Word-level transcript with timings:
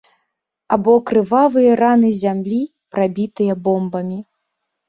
Або 0.77 0.95
крывавыя 1.09 1.75
раны 1.83 2.09
зямлі, 2.21 2.61
прабітыя 2.97 3.53
бомбамі. 3.69 4.19